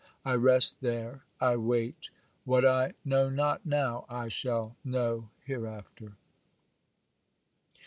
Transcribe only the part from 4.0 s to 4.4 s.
I